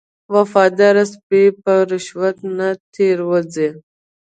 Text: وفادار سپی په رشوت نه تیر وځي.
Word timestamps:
وفادار 0.35 0.97
سپی 1.13 1.43
په 1.61 1.73
رشوت 1.91 2.37
نه 2.57 2.67
تیر 2.93 3.17
وځي. 3.29 3.69